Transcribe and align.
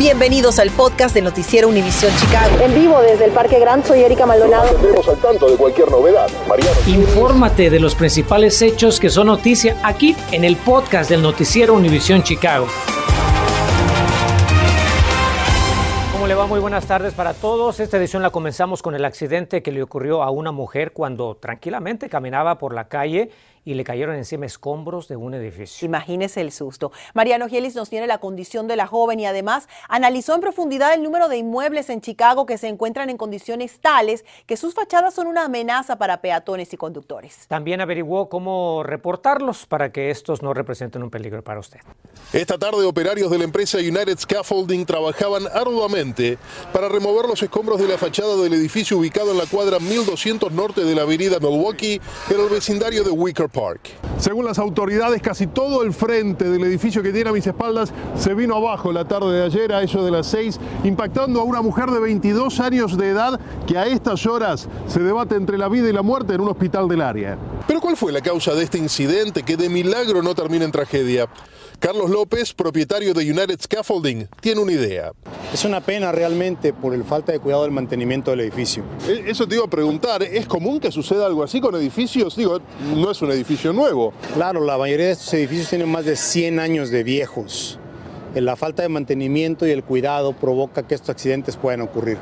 Bienvenidos 0.00 0.58
al 0.58 0.70
podcast 0.70 1.14
de 1.14 1.20
Noticiero 1.20 1.68
Univisión 1.68 2.10
Chicago. 2.16 2.58
En 2.62 2.74
vivo 2.74 3.02
desde 3.02 3.26
el 3.26 3.32
Parque 3.32 3.58
Gran, 3.58 3.84
soy 3.84 4.00
Erika 4.00 4.24
Maldonado. 4.24 4.64
Estamos 4.64 5.06
al 5.06 5.18
tanto 5.18 5.50
de 5.50 5.58
cualquier 5.58 5.90
novedad. 5.90 6.26
Mariano. 6.48 6.72
Infórmate 6.86 7.68
de 7.68 7.80
los 7.80 7.94
principales 7.94 8.62
hechos 8.62 8.98
que 8.98 9.10
son 9.10 9.26
noticia 9.26 9.76
aquí 9.84 10.16
en 10.32 10.44
el 10.44 10.56
podcast 10.56 11.10
del 11.10 11.20
Noticiero 11.20 11.74
Univisión 11.74 12.22
Chicago. 12.22 12.66
¿Cómo 16.12 16.26
le 16.26 16.34
va? 16.34 16.46
Muy 16.46 16.60
buenas 16.60 16.86
tardes 16.86 17.12
para 17.12 17.34
todos. 17.34 17.78
Esta 17.78 17.98
edición 17.98 18.22
la 18.22 18.30
comenzamos 18.30 18.80
con 18.80 18.94
el 18.94 19.04
accidente 19.04 19.62
que 19.62 19.70
le 19.70 19.82
ocurrió 19.82 20.22
a 20.22 20.30
una 20.30 20.50
mujer 20.50 20.92
cuando 20.92 21.36
tranquilamente 21.36 22.08
caminaba 22.08 22.56
por 22.56 22.72
la 22.72 22.88
calle 22.88 23.30
y 23.64 23.74
le 23.74 23.84
cayeron 23.84 24.16
encima 24.16 24.46
escombros 24.46 25.08
de 25.08 25.16
un 25.16 25.34
edificio. 25.34 25.86
Imagínese 25.86 26.40
el 26.40 26.52
susto. 26.52 26.92
Mariano 27.14 27.48
Gielis 27.48 27.74
nos 27.74 27.90
tiene 27.90 28.06
la 28.06 28.18
condición 28.18 28.68
de 28.68 28.76
la 28.76 28.86
joven 28.86 29.20
y 29.20 29.26
además 29.26 29.68
analizó 29.88 30.34
en 30.34 30.40
profundidad 30.40 30.94
el 30.94 31.02
número 31.02 31.28
de 31.28 31.36
inmuebles 31.36 31.90
en 31.90 32.00
Chicago 32.00 32.46
que 32.46 32.58
se 32.58 32.68
encuentran 32.68 33.10
en 33.10 33.16
condiciones 33.16 33.80
tales 33.80 34.24
que 34.46 34.56
sus 34.56 34.74
fachadas 34.74 35.14
son 35.14 35.26
una 35.26 35.44
amenaza 35.44 35.96
para 35.96 36.20
peatones 36.20 36.72
y 36.72 36.76
conductores. 36.76 37.46
También 37.48 37.80
averiguó 37.80 38.28
cómo 38.28 38.82
reportarlos 38.82 39.66
para 39.66 39.92
que 39.92 40.10
estos 40.10 40.42
no 40.42 40.54
representen 40.54 41.02
un 41.02 41.10
peligro 41.10 41.42
para 41.42 41.60
usted. 41.60 41.80
Esta 42.32 42.58
tarde 42.58 42.84
operarios 42.84 43.30
de 43.30 43.38
la 43.38 43.44
empresa 43.44 43.78
United 43.78 44.18
Scaffolding 44.18 44.86
trabajaban 44.86 45.46
arduamente 45.52 46.38
para 46.72 46.88
remover 46.88 47.26
los 47.26 47.42
escombros 47.42 47.78
de 47.80 47.88
la 47.88 47.98
fachada 47.98 48.36
del 48.36 48.54
edificio 48.54 48.98
ubicado 48.98 49.32
en 49.32 49.38
la 49.38 49.46
cuadra 49.46 49.78
1200 49.78 50.52
norte 50.52 50.84
de 50.84 50.94
la 50.94 51.02
avenida 51.02 51.38
Milwaukee 51.38 52.00
en 52.30 52.40
el 52.40 52.48
vecindario 52.48 53.04
de 53.04 53.10
Wicker 53.10 53.49
Park. 53.52 53.90
Según 54.18 54.44
las 54.44 54.58
autoridades, 54.58 55.20
casi 55.22 55.46
todo 55.46 55.82
el 55.82 55.92
frente 55.92 56.48
del 56.48 56.62
edificio 56.64 57.02
que 57.02 57.12
tiene 57.12 57.30
a 57.30 57.32
mis 57.32 57.46
espaldas 57.46 57.92
se 58.16 58.34
vino 58.34 58.54
abajo 58.56 58.92
la 58.92 59.06
tarde 59.06 59.32
de 59.32 59.44
ayer 59.44 59.72
a 59.72 59.82
eso 59.82 60.04
de 60.04 60.10
las 60.10 60.26
6, 60.28 60.58
impactando 60.84 61.40
a 61.40 61.44
una 61.44 61.62
mujer 61.62 61.90
de 61.90 62.00
22 62.00 62.60
años 62.60 62.96
de 62.96 63.10
edad 63.10 63.40
que 63.66 63.78
a 63.78 63.86
estas 63.86 64.26
horas 64.26 64.68
se 64.86 65.00
debate 65.00 65.34
entre 65.34 65.58
la 65.58 65.68
vida 65.68 65.88
y 65.88 65.92
la 65.92 66.02
muerte 66.02 66.34
en 66.34 66.40
un 66.40 66.48
hospital 66.48 66.88
del 66.88 67.02
área. 67.02 67.36
Pero 67.66 67.80
¿cuál 67.80 67.96
fue 67.96 68.12
la 68.12 68.20
causa 68.20 68.54
de 68.54 68.64
este 68.64 68.78
incidente 68.78 69.42
que 69.42 69.56
de 69.56 69.68
milagro 69.68 70.22
no 70.22 70.34
termina 70.34 70.64
en 70.64 70.72
tragedia? 70.72 71.28
Carlos 71.80 72.10
López, 72.10 72.52
propietario 72.52 73.14
de 73.14 73.22
United 73.22 73.58
Scaffolding, 73.62 74.28
tiene 74.42 74.60
una 74.60 74.72
idea. 74.72 75.12
Es 75.52 75.64
una 75.64 75.80
pena 75.80 76.12
realmente 76.12 76.74
por 76.74 76.92
el 76.92 77.04
falta 77.04 77.32
de 77.32 77.38
cuidado 77.40 77.62
del 77.62 77.70
mantenimiento 77.72 78.30
del 78.30 78.40
edificio. 78.40 78.84
E- 79.08 79.24
Eso 79.30 79.48
te 79.48 79.54
iba 79.54 79.64
a 79.64 79.70
preguntar, 79.70 80.22
¿es 80.22 80.46
común 80.46 80.78
que 80.78 80.92
suceda 80.92 81.24
algo 81.24 81.42
así 81.42 81.58
con 81.58 81.74
edificios? 81.74 82.36
Digo, 82.36 82.60
no 82.94 83.10
es 83.10 83.22
un 83.22 83.30
edificio 83.32 83.72
nuevo. 83.72 84.12
Claro, 84.34 84.62
la 84.62 84.76
mayoría 84.76 85.06
de 85.06 85.12
estos 85.12 85.32
edificios 85.32 85.70
tienen 85.70 85.88
más 85.90 86.04
de 86.04 86.16
100 86.16 86.58
años 86.60 86.90
de 86.90 87.02
viejos. 87.02 87.78
Eh, 88.34 88.42
La 88.42 88.56
falta 88.56 88.82
de 88.82 88.90
mantenimiento 88.90 89.66
y 89.66 89.70
el 89.70 89.82
cuidado 89.82 90.34
provoca 90.34 90.86
que 90.86 90.94
estos 90.94 91.08
accidentes 91.08 91.56
puedan 91.56 91.80
ocurrir. 91.80 92.18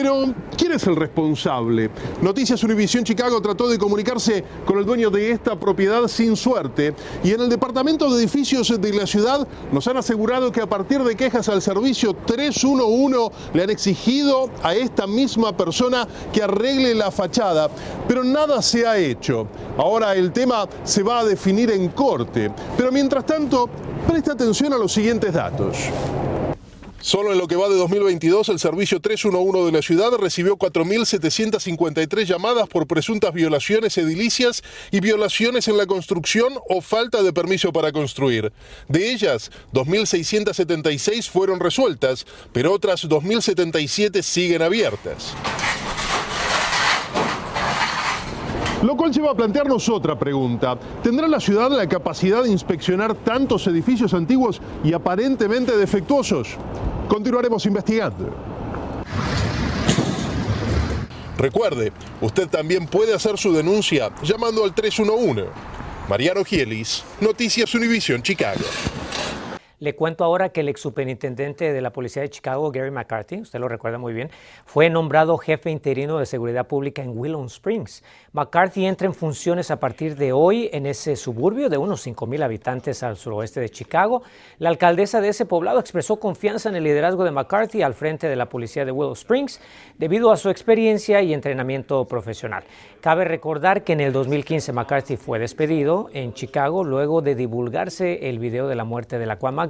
Pero, 0.00 0.32
¿quién 0.56 0.72
es 0.72 0.86
el 0.86 0.96
responsable? 0.96 1.90
Noticias 2.22 2.64
Univisión 2.64 3.04
Chicago 3.04 3.38
trató 3.42 3.68
de 3.68 3.76
comunicarse 3.76 4.42
con 4.64 4.78
el 4.78 4.86
dueño 4.86 5.10
de 5.10 5.30
esta 5.30 5.60
propiedad 5.60 6.08
sin 6.08 6.36
suerte 6.36 6.94
y 7.22 7.32
en 7.32 7.42
el 7.42 7.50
departamento 7.50 8.08
de 8.08 8.18
edificios 8.18 8.80
de 8.80 8.92
la 8.94 9.06
ciudad 9.06 9.46
nos 9.70 9.86
han 9.88 9.98
asegurado 9.98 10.50
que 10.52 10.62
a 10.62 10.66
partir 10.66 11.04
de 11.04 11.14
quejas 11.14 11.50
al 11.50 11.60
servicio 11.60 12.14
311 12.14 13.30
le 13.52 13.62
han 13.62 13.68
exigido 13.68 14.48
a 14.62 14.74
esta 14.74 15.06
misma 15.06 15.54
persona 15.54 16.08
que 16.32 16.42
arregle 16.42 16.94
la 16.94 17.10
fachada, 17.10 17.68
pero 18.08 18.24
nada 18.24 18.62
se 18.62 18.86
ha 18.86 18.96
hecho. 18.96 19.48
Ahora 19.76 20.14
el 20.14 20.32
tema 20.32 20.66
se 20.82 21.02
va 21.02 21.18
a 21.18 21.24
definir 21.26 21.70
en 21.72 21.90
corte, 21.90 22.50
pero 22.74 22.90
mientras 22.90 23.26
tanto, 23.26 23.68
presta 24.08 24.32
atención 24.32 24.72
a 24.72 24.78
los 24.78 24.94
siguientes 24.94 25.34
datos. 25.34 25.76
Solo 27.02 27.32
en 27.32 27.38
lo 27.38 27.48
que 27.48 27.56
va 27.56 27.70
de 27.70 27.76
2022, 27.76 28.50
el 28.50 28.58
servicio 28.58 29.00
311 29.00 29.64
de 29.64 29.72
la 29.72 29.80
ciudad 29.80 30.10
recibió 30.18 30.58
4.753 30.58 32.24
llamadas 32.24 32.68
por 32.68 32.86
presuntas 32.86 33.32
violaciones 33.32 33.96
edilicias 33.96 34.62
y 34.90 35.00
violaciones 35.00 35.66
en 35.68 35.78
la 35.78 35.86
construcción 35.86 36.52
o 36.68 36.82
falta 36.82 37.22
de 37.22 37.32
permiso 37.32 37.72
para 37.72 37.90
construir. 37.90 38.52
De 38.88 39.12
ellas, 39.12 39.50
2.676 39.72 41.30
fueron 41.30 41.58
resueltas, 41.58 42.26
pero 42.52 42.70
otras 42.70 43.08
2.077 43.08 44.20
siguen 44.20 44.60
abiertas. 44.60 45.34
Lo 48.82 48.96
cual 48.96 49.12
lleva 49.12 49.30
a 49.30 49.34
plantearnos 49.34 49.88
otra 49.90 50.18
pregunta. 50.18 50.78
¿Tendrá 51.02 51.28
la 51.28 51.38
ciudad 51.38 51.70
la 51.70 51.86
capacidad 51.86 52.42
de 52.42 52.50
inspeccionar 52.50 53.14
tantos 53.14 53.66
edificios 53.66 54.14
antiguos 54.14 54.60
y 54.82 54.94
aparentemente 54.94 55.76
defectuosos? 55.76 56.56
Continuaremos 57.10 57.66
investigando. 57.66 58.32
Recuerde, 61.36 61.92
usted 62.20 62.46
también 62.46 62.86
puede 62.86 63.12
hacer 63.12 63.36
su 63.36 63.52
denuncia 63.52 64.12
llamando 64.22 64.62
al 64.62 64.72
311. 64.72 65.46
Mariano 66.08 66.44
Gielis, 66.44 67.02
Noticias 67.20 67.74
Univision 67.74 68.22
Chicago. 68.22 68.60
Le 69.80 69.94
cuento 69.94 70.24
ahora 70.24 70.50
que 70.50 70.60
el 70.60 70.68
ex 70.68 70.78
superintendente 70.78 71.72
de 71.72 71.80
la 71.80 71.90
Policía 71.90 72.20
de 72.20 72.28
Chicago, 72.28 72.70
Gary 72.70 72.90
McCarthy, 72.90 73.40
usted 73.40 73.58
lo 73.58 73.66
recuerda 73.66 73.96
muy 73.96 74.12
bien, 74.12 74.28
fue 74.66 74.90
nombrado 74.90 75.38
jefe 75.38 75.70
interino 75.70 76.18
de 76.18 76.26
seguridad 76.26 76.66
pública 76.66 77.00
en 77.00 77.16
Willow 77.16 77.42
Springs. 77.46 78.04
McCarthy 78.32 78.84
entra 78.84 79.06
en 79.06 79.14
funciones 79.14 79.70
a 79.70 79.80
partir 79.80 80.16
de 80.16 80.34
hoy 80.34 80.68
en 80.74 80.84
ese 80.84 81.16
suburbio 81.16 81.70
de 81.70 81.78
unos 81.78 82.02
5 82.02 82.26
mil 82.26 82.42
habitantes 82.42 83.02
al 83.02 83.16
suroeste 83.16 83.60
de 83.60 83.70
Chicago. 83.70 84.22
La 84.58 84.68
alcaldesa 84.68 85.22
de 85.22 85.30
ese 85.30 85.46
poblado 85.46 85.80
expresó 85.80 86.20
confianza 86.20 86.68
en 86.68 86.76
el 86.76 86.84
liderazgo 86.84 87.24
de 87.24 87.30
McCarthy 87.30 87.80
al 87.80 87.94
frente 87.94 88.28
de 88.28 88.36
la 88.36 88.50
policía 88.50 88.84
de 88.84 88.92
Willow 88.92 89.14
Springs 89.14 89.62
debido 89.96 90.30
a 90.30 90.36
su 90.36 90.50
experiencia 90.50 91.22
y 91.22 91.32
entrenamiento 91.32 92.04
profesional. 92.04 92.64
Cabe 93.00 93.24
recordar 93.24 93.82
que 93.82 93.94
en 93.94 94.00
el 94.00 94.12
2015 94.12 94.74
McCarthy 94.74 95.16
fue 95.16 95.38
despedido 95.38 96.10
en 96.12 96.34
Chicago 96.34 96.84
luego 96.84 97.22
de 97.22 97.34
divulgarse 97.34 98.28
el 98.28 98.38
video 98.38 98.68
de 98.68 98.74
la 98.74 98.84
muerte 98.84 99.18
de 99.18 99.24
la 99.24 99.38
Quan 99.38 99.69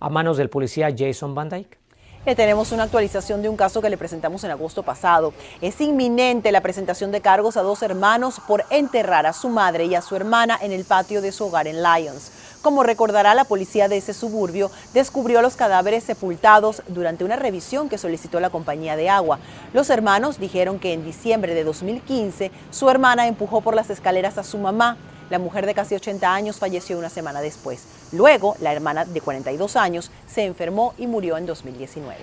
A 0.00 0.08
manos 0.08 0.36
del 0.36 0.48
policía 0.48 0.94
Jason 0.96 1.34
Van 1.34 1.48
Dyke. 1.48 1.82
Le 2.24 2.36
tenemos 2.36 2.70
una 2.70 2.84
actualización 2.84 3.42
de 3.42 3.48
un 3.48 3.56
caso 3.56 3.82
que 3.82 3.90
le 3.90 3.98
presentamos 3.98 4.44
en 4.44 4.52
agosto 4.52 4.84
pasado. 4.84 5.34
Es 5.60 5.80
inminente 5.80 6.52
la 6.52 6.60
presentación 6.60 7.10
de 7.10 7.20
cargos 7.20 7.56
a 7.56 7.62
dos 7.62 7.82
hermanos 7.82 8.40
por 8.46 8.64
enterrar 8.70 9.26
a 9.26 9.32
su 9.32 9.48
madre 9.48 9.86
y 9.86 9.96
a 9.96 10.02
su 10.02 10.14
hermana 10.14 10.56
en 10.62 10.70
el 10.70 10.84
patio 10.84 11.20
de 11.20 11.32
su 11.32 11.46
hogar 11.46 11.66
en 11.66 11.82
Lyons. 11.82 12.30
Como 12.62 12.84
recordará, 12.84 13.34
la 13.34 13.42
policía 13.42 13.88
de 13.88 13.96
ese 13.96 14.14
suburbio 14.14 14.70
descubrió 14.94 15.42
los 15.42 15.56
cadáveres 15.56 16.04
sepultados 16.04 16.84
durante 16.86 17.24
una 17.24 17.34
revisión 17.34 17.88
que 17.88 17.98
solicitó 17.98 18.38
la 18.38 18.50
compañía 18.50 18.94
de 18.94 19.10
agua. 19.10 19.40
Los 19.72 19.90
hermanos 19.90 20.38
dijeron 20.38 20.78
que 20.78 20.92
en 20.92 21.04
diciembre 21.04 21.54
de 21.54 21.64
2015 21.64 22.52
su 22.70 22.88
hermana 22.88 23.26
empujó 23.26 23.62
por 23.62 23.74
las 23.74 23.90
escaleras 23.90 24.38
a 24.38 24.44
su 24.44 24.58
mamá. 24.58 24.96
La 25.32 25.38
mujer 25.38 25.64
de 25.64 25.72
casi 25.72 25.94
80 25.94 26.30
años 26.30 26.58
falleció 26.58 26.98
una 26.98 27.08
semana 27.08 27.40
después. 27.40 27.88
Luego, 28.12 28.54
la 28.60 28.70
hermana 28.70 29.06
de 29.06 29.22
42 29.22 29.76
años 29.76 30.10
se 30.26 30.44
enfermó 30.44 30.92
y 30.98 31.06
murió 31.06 31.38
en 31.38 31.46
2019. 31.46 32.18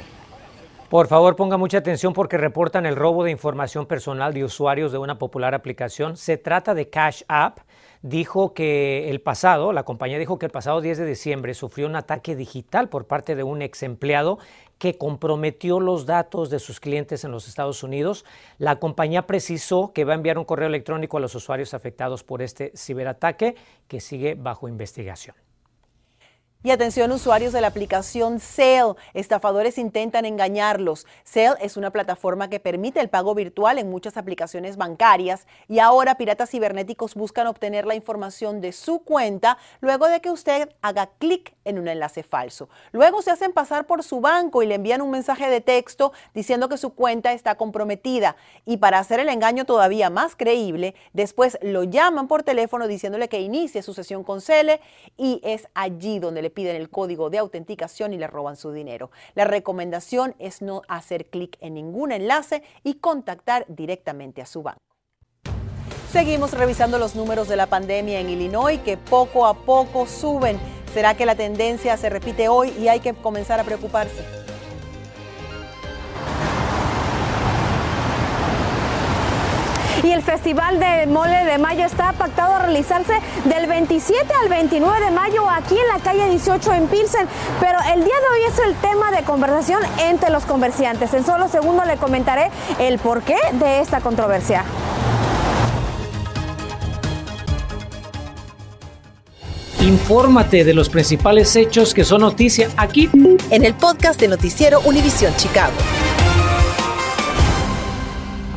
Por 0.89 1.07
favor, 1.07 1.35
ponga 1.35 1.57
mucha 1.57 1.79
atención 1.79 2.13
porque 2.13 2.37
reportan 2.37 2.85
el 2.85 2.95
robo 2.95 3.23
de 3.23 3.31
información 3.31 3.87
personal 3.87 4.31
de 4.31 4.43
usuarios 4.43 4.91
de 4.91 4.99
una 4.99 5.17
popular 5.17 5.55
aplicación. 5.55 6.17
Se 6.17 6.37
trata 6.37 6.75
de 6.75 6.91
Cash 6.91 7.23
App. 7.27 7.61
Dijo 8.03 8.53
que 8.53 9.09
el 9.09 9.21
pasado, 9.21 9.73
la 9.73 9.83
compañía 9.83 10.19
dijo 10.19 10.37
que 10.37 10.45
el 10.45 10.51
pasado 10.51 10.79
10 10.79 10.99
de 10.99 11.05
diciembre 11.05 11.55
sufrió 11.55 11.87
un 11.87 11.95
ataque 11.95 12.35
digital 12.35 12.89
por 12.89 13.07
parte 13.07 13.35
de 13.35 13.41
un 13.41 13.63
ex 13.63 13.81
empleado 13.81 14.37
que 14.79 14.97
comprometió 14.97 15.79
los 15.79 16.05
datos 16.05 16.49
de 16.49 16.57
sus 16.57 16.79
clientes 16.79 17.23
en 17.23 17.31
los 17.31 17.47
Estados 17.47 17.83
Unidos. 17.83 18.25
La 18.57 18.77
compañía 18.77 19.27
precisó 19.27 19.91
que 19.93 20.05
va 20.05 20.13
a 20.13 20.15
enviar 20.15 20.39
un 20.39 20.45
correo 20.45 20.67
electrónico 20.67 21.17
a 21.17 21.19
los 21.19 21.35
usuarios 21.35 21.73
afectados 21.73 22.23
por 22.23 22.41
este 22.41 22.71
ciberataque 22.75 23.55
que 23.87 23.99
sigue 23.99 24.35
bajo 24.35 24.67
investigación. 24.67 25.35
Y 26.61 26.71
atención 26.71 27.13
usuarios 27.13 27.53
de 27.53 27.61
la 27.61 27.67
aplicación 27.67 28.41
Sale, 28.41 28.95
estafadores 29.13 29.77
intentan 29.77 30.25
engañarlos. 30.25 31.07
Sale 31.23 31.55
es 31.61 31.77
una 31.77 31.91
plataforma 31.91 32.49
que 32.49 32.59
permite 32.59 32.99
el 32.99 33.07
pago 33.07 33.33
virtual 33.33 33.79
en 33.79 33.89
muchas 33.89 34.17
aplicaciones 34.17 34.75
bancarias 34.75 35.47
y 35.69 35.79
ahora 35.79 36.15
piratas 36.15 36.49
cibernéticos 36.49 37.15
buscan 37.15 37.47
obtener 37.47 37.85
la 37.85 37.95
información 37.95 38.59
de 38.59 38.73
su 38.73 38.99
cuenta 38.99 39.57
luego 39.79 40.09
de 40.09 40.19
que 40.19 40.31
usted 40.31 40.69
haga 40.81 41.11
clic 41.17 41.55
en 41.63 41.79
un 41.79 41.87
enlace 41.87 42.23
falso. 42.23 42.67
Luego 42.91 43.21
se 43.21 43.31
hacen 43.31 43.53
pasar 43.53 43.87
por 43.87 44.03
su 44.03 44.19
banco 44.19 44.61
y 44.61 44.65
le 44.65 44.75
envían 44.75 45.01
un 45.01 45.11
mensaje 45.11 45.49
de 45.49 45.61
texto 45.61 46.11
diciendo 46.33 46.67
que 46.67 46.77
su 46.77 46.93
cuenta 46.93 47.31
está 47.31 47.55
comprometida 47.55 48.35
y 48.65 48.75
para 48.75 48.99
hacer 48.99 49.21
el 49.21 49.29
engaño 49.29 49.63
todavía 49.63 50.09
más 50.09 50.35
creíble, 50.35 50.93
después 51.13 51.57
lo 51.61 51.85
llaman 51.85 52.27
por 52.27 52.43
teléfono 52.43 52.89
diciéndole 52.89 53.29
que 53.29 53.39
inicie 53.39 53.81
su 53.81 53.93
sesión 53.93 54.25
con 54.25 54.41
Sale 54.41 54.81
y 55.15 55.39
es 55.45 55.69
allí 55.73 56.19
donde 56.19 56.41
le 56.41 56.48
piden 56.49 56.75
el 56.75 56.89
código 56.89 57.29
de 57.29 57.37
autenticación 57.37 58.13
y 58.13 58.17
le 58.17 58.27
roban 58.27 58.55
su 58.55 58.71
dinero. 58.71 59.11
La 59.35 59.45
recomendación 59.45 60.35
es 60.39 60.61
no 60.61 60.81
hacer 60.87 61.27
clic 61.27 61.57
en 61.61 61.73
ningún 61.73 62.11
enlace 62.11 62.63
y 62.83 62.95
contactar 62.95 63.65
directamente 63.67 64.41
a 64.41 64.45
su 64.45 64.63
banco. 64.63 64.81
Seguimos 66.11 66.53
revisando 66.53 66.97
los 66.97 67.15
números 67.15 67.47
de 67.47 67.55
la 67.55 67.67
pandemia 67.67 68.19
en 68.19 68.29
Illinois 68.29 68.79
que 68.79 68.97
poco 68.97 69.45
a 69.45 69.53
poco 69.53 70.07
suben. 70.07 70.59
¿Será 70.93 71.15
que 71.15 71.27
la 71.27 71.35
tendencia 71.35 71.97
se 71.97 72.09
repite 72.09 72.49
hoy 72.49 72.73
y 72.79 72.87
hay 72.87 72.99
que 72.99 73.13
comenzar 73.13 73.59
a 73.59 73.63
preocuparse? 73.63 74.38
Y 80.03 80.11
el 80.11 80.21
Festival 80.21 80.79
de 80.79 81.07
Mole 81.07 81.45
de 81.45 81.57
Mayo 81.57 81.85
está 81.85 82.13
pactado 82.13 82.55
a 82.55 82.59
realizarse 82.59 83.13
del 83.45 83.67
27 83.67 84.25
al 84.41 84.49
29 84.49 85.05
de 85.05 85.11
mayo 85.11 85.49
aquí 85.49 85.75
en 85.77 85.87
la 85.87 85.99
calle 85.99 86.29
18 86.29 86.73
en 86.73 86.87
Pilsen. 86.87 87.27
Pero 87.59 87.79
el 87.93 88.03
día 88.03 88.13
de 88.13 88.37
hoy 88.37 88.51
es 88.51 88.59
el 88.59 88.75
tema 88.75 89.11
de 89.11 89.23
conversación 89.23 89.81
entre 89.99 90.29
los 90.29 90.45
comerciantes. 90.45 91.13
En 91.13 91.25
solo 91.25 91.47
segundo 91.47 91.83
le 91.85 91.97
comentaré 91.97 92.49
el 92.79 92.99
porqué 92.99 93.37
de 93.53 93.81
esta 93.81 93.99
controversia. 94.01 94.63
Infórmate 99.81 100.63
de 100.63 100.73
los 100.73 100.89
principales 100.89 101.55
hechos 101.55 101.93
que 101.93 102.03
son 102.03 102.21
noticia 102.21 102.69
aquí 102.77 103.09
en 103.49 103.65
el 103.65 103.73
podcast 103.73 104.19
de 104.19 104.27
Noticiero 104.27 104.81
Univisión 104.81 105.33
Chicago. 105.35 105.73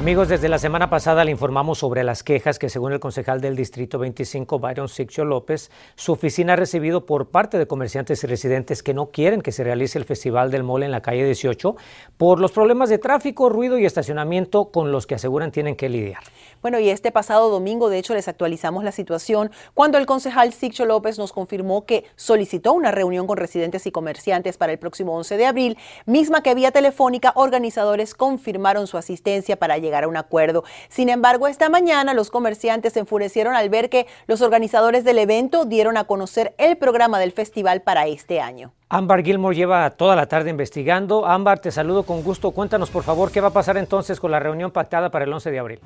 Amigos, 0.02 0.28
desde 0.28 0.48
la 0.48 0.58
semana 0.58 0.90
pasada 0.90 1.24
le 1.24 1.30
informamos 1.30 1.78
sobre 1.78 2.02
las 2.02 2.24
quejas 2.24 2.58
que, 2.58 2.68
según 2.68 2.92
el 2.92 2.98
concejal 2.98 3.40
del 3.40 3.54
Distrito 3.54 4.00
25, 4.00 4.58
Byron 4.58 4.88
Sixio 4.88 5.24
López, 5.24 5.70
su 5.94 6.10
oficina 6.10 6.54
ha 6.54 6.56
recibido 6.56 7.06
por 7.06 7.30
parte 7.30 7.56
de 7.56 7.68
comerciantes 7.68 8.24
y 8.24 8.26
residentes 8.26 8.82
que 8.82 8.94
no 8.94 9.12
quieren 9.12 9.42
que 9.42 9.52
se 9.52 9.62
realice 9.62 9.98
el 9.98 10.04
Festival 10.04 10.50
del 10.50 10.64
Mole 10.64 10.86
en 10.86 10.90
la 10.90 11.02
calle 11.02 11.24
18 11.24 11.76
por 12.16 12.40
los 12.40 12.50
problemas 12.50 12.88
de 12.88 12.98
tráfico, 12.98 13.48
ruido 13.48 13.78
y 13.78 13.86
estacionamiento 13.86 14.72
con 14.72 14.90
los 14.90 15.06
que 15.06 15.14
aseguran 15.14 15.52
tienen 15.52 15.76
que 15.76 15.88
lidiar. 15.88 16.24
Bueno, 16.62 16.80
y 16.80 16.90
este 16.90 17.12
pasado 17.12 17.48
domingo, 17.48 17.88
de 17.88 17.98
hecho, 17.98 18.14
les 18.14 18.26
actualizamos 18.26 18.82
la 18.82 18.90
situación 18.90 19.52
cuando 19.72 19.98
el 19.98 20.06
concejal 20.06 20.52
Sixio 20.52 20.84
López 20.84 21.16
nos 21.16 21.32
confirmó 21.32 21.86
que 21.86 22.06
solicitó 22.16 22.72
una 22.72 22.90
reunión 22.90 23.28
con 23.28 23.36
residentes 23.36 23.86
y 23.86 23.92
comerciantes 23.92 24.56
para 24.56 24.72
el 24.72 24.80
próximo 24.80 25.16
11 25.16 25.36
de 25.36 25.46
abril, 25.46 25.78
misma 26.06 26.42
que 26.42 26.56
vía 26.56 26.72
telefónica 26.72 27.32
organizadores 27.36 28.16
confirmaron 28.16 28.88
su 28.88 28.96
asistencia 28.96 29.56
para 29.56 29.78
llegar 29.78 29.91
a 29.94 30.08
un 30.08 30.16
acuerdo. 30.16 30.64
Sin 30.88 31.08
embargo, 31.08 31.46
esta 31.46 31.68
mañana 31.68 32.14
los 32.14 32.30
comerciantes 32.30 32.94
se 32.94 33.00
enfurecieron 33.00 33.54
al 33.54 33.68
ver 33.68 33.90
que 33.90 34.06
los 34.26 34.40
organizadores 34.40 35.04
del 35.04 35.18
evento 35.18 35.64
dieron 35.64 35.96
a 35.96 36.04
conocer 36.04 36.54
el 36.58 36.76
programa 36.76 37.18
del 37.18 37.32
festival 37.32 37.82
para 37.82 38.06
este 38.06 38.40
año. 38.40 38.72
Ámbar 38.88 39.22
Gilmore 39.22 39.56
lleva 39.56 39.88
toda 39.90 40.16
la 40.16 40.26
tarde 40.26 40.50
investigando. 40.50 41.26
Ámbar, 41.26 41.60
te 41.60 41.70
saludo 41.70 42.02
con 42.02 42.22
gusto. 42.22 42.50
Cuéntanos, 42.50 42.90
por 42.90 43.02
favor, 43.02 43.30
qué 43.30 43.40
va 43.40 43.48
a 43.48 43.52
pasar 43.52 43.76
entonces 43.76 44.20
con 44.20 44.30
la 44.30 44.40
reunión 44.40 44.70
pactada 44.70 45.10
para 45.10 45.24
el 45.24 45.32
11 45.32 45.50
de 45.50 45.58
abril. 45.58 45.80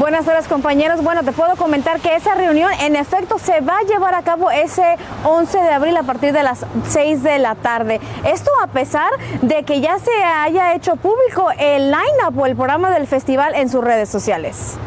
Buenas 0.00 0.24
tardes 0.24 0.48
compañeros. 0.48 1.04
Bueno, 1.04 1.22
te 1.24 1.32
puedo 1.32 1.56
comentar 1.56 2.00
que 2.00 2.16
esa 2.16 2.34
reunión 2.34 2.72
en 2.80 2.96
efecto 2.96 3.38
se 3.38 3.60
va 3.60 3.76
a 3.76 3.82
llevar 3.82 4.14
a 4.14 4.22
cabo 4.22 4.50
ese 4.50 4.96
11 5.24 5.58
de 5.58 5.68
abril 5.68 5.94
a 5.94 6.04
partir 6.04 6.32
de 6.32 6.42
las 6.42 6.64
6 6.88 7.22
de 7.22 7.38
la 7.38 7.54
tarde. 7.54 8.00
Esto 8.24 8.50
a 8.62 8.68
pesar 8.68 9.10
de 9.42 9.62
que 9.64 9.82
ya 9.82 9.98
se 9.98 10.10
haya 10.10 10.72
hecho 10.72 10.96
público 10.96 11.50
el 11.58 11.90
line-up 11.90 12.38
o 12.38 12.46
el 12.46 12.56
programa 12.56 12.88
del 12.88 13.06
festival 13.06 13.54
en 13.54 13.68
sus 13.68 13.84
redes 13.84 14.08
sociales. 14.08 14.78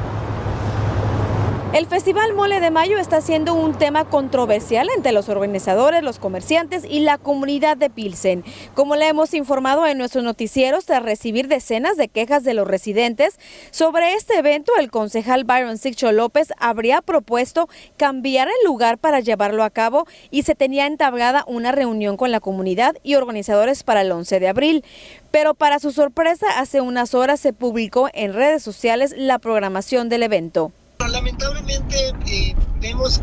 El 1.74 1.88
Festival 1.88 2.36
Mole 2.36 2.60
de 2.60 2.70
Mayo 2.70 3.00
está 3.00 3.20
siendo 3.20 3.56
un 3.56 3.76
tema 3.76 4.06
controversial 4.06 4.90
entre 4.96 5.12
los 5.12 5.28
organizadores, 5.28 6.04
los 6.04 6.20
comerciantes 6.20 6.86
y 6.88 7.00
la 7.00 7.18
comunidad 7.18 7.78
de 7.78 7.90
Pilsen. 7.90 8.44
Como 8.76 8.96
le 8.96 9.08
hemos 9.08 9.34
informado 9.34 9.88
en 9.88 9.98
nuestros 9.98 10.24
noticieros, 10.24 10.86
tras 10.86 11.02
recibir 11.02 11.48
decenas 11.48 11.98
de 11.98 12.10
quejas 12.10 12.44
de 12.44 12.54
los 12.54 12.68
residentes 12.68 13.40
sobre 13.72 14.14
este 14.14 14.38
evento, 14.38 14.72
el 14.80 14.92
concejal 14.92 15.46
Byron 15.46 15.80
Sixto 15.80 16.12
López 16.12 16.54
habría 16.60 17.02
propuesto 17.02 17.68
cambiar 17.98 18.50
el 18.50 18.68
lugar 18.68 19.00
para 19.00 19.20
llevarlo 19.20 19.64
a 19.64 19.72
cabo 19.72 20.06
y 20.30 20.44
se 20.44 20.54
tenía 20.54 20.86
entablada 20.86 21.44
una 21.48 21.72
reunión 21.72 22.18
con 22.18 22.30
la 22.30 22.40
comunidad 22.40 22.98
y 23.02 23.16
organizadores 23.16 23.82
para 23.82 24.02
el 24.02 24.12
11 24.12 24.40
de 24.40 24.48
abril. 24.48 24.86
Pero 25.32 25.56
para 25.56 25.80
su 25.80 25.92
sorpresa, 25.92 26.46
hace 26.60 26.82
unas 26.82 27.16
horas 27.16 27.40
se 27.40 27.52
publicó 27.52 28.10
en 28.14 28.34
redes 28.34 28.62
sociales 28.62 29.16
la 29.18 29.40
programación 29.40 30.08
del 30.08 30.22
evento 30.22 30.72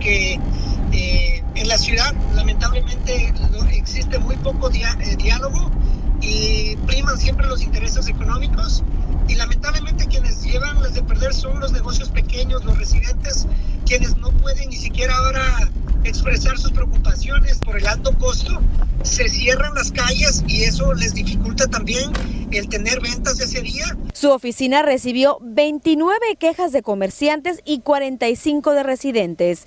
que 0.00 0.38
eh, 0.92 1.44
en 1.54 1.68
la 1.68 1.78
ciudad 1.78 2.12
lamentablemente 2.34 3.32
existe 3.72 4.18
muy 4.18 4.36
poco 4.36 4.70
eh, 4.70 5.16
diálogo 5.16 5.70
y 6.20 6.76
priman 6.86 7.18
siempre 7.18 7.46
los 7.46 7.62
intereses 7.62 8.08
económicos. 8.08 8.82
Y 9.28 9.36
lamentablemente 9.36 10.06
quienes 10.06 10.42
llevan 10.42 10.82
las 10.82 10.94
de 10.94 11.02
perder 11.02 11.32
son 11.32 11.60
los 11.60 11.72
negocios 11.72 12.08
pequeños, 12.08 12.64
los 12.64 12.76
residentes, 12.78 13.46
quienes 13.86 14.16
no 14.16 14.30
pueden 14.32 14.70
ni 14.70 14.76
siquiera 14.76 15.14
ahora 15.16 15.70
expresar 16.04 16.58
sus 16.58 16.72
preocupaciones 16.72 17.58
por 17.58 17.78
el 17.78 17.86
alto 17.86 18.16
costo, 18.18 18.60
se 19.02 19.28
cierran 19.28 19.74
las 19.74 19.90
calles 19.92 20.42
y 20.46 20.64
eso 20.64 20.94
les 20.94 21.14
dificulta 21.14 21.66
también 21.66 22.12
el 22.50 22.68
tener 22.68 23.00
ventas 23.00 23.40
ese 23.40 23.60
día. 23.62 23.84
Su 24.12 24.30
oficina 24.30 24.82
recibió 24.82 25.38
29 25.40 26.36
quejas 26.38 26.72
de 26.72 26.82
comerciantes 26.82 27.60
y 27.64 27.80
45 27.80 28.72
de 28.72 28.82
residentes. 28.82 29.66